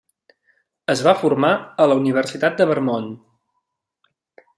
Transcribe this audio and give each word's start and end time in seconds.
Es 0.93 1.03
va 1.07 1.13
formar 1.19 1.51
a 1.85 1.87
la 1.91 1.97
Universitat 2.01 2.57
de 2.63 2.67
Vermont. 2.71 3.13